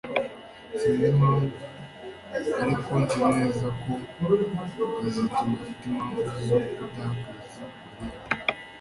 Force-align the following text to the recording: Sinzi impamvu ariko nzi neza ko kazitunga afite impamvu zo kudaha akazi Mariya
Sinzi 0.79 1.05
impamvu 1.13 1.55
ariko 2.61 2.91
nzi 3.03 3.19
neza 3.37 3.67
ko 3.81 3.91
kazitunga 4.97 5.35
afite 5.55 5.83
impamvu 5.89 6.27
zo 6.47 6.57
kudaha 6.73 7.17
akazi 7.21 7.61
Mariya 7.95 8.21